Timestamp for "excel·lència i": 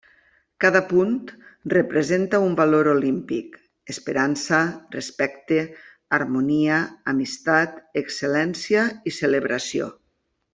8.03-9.15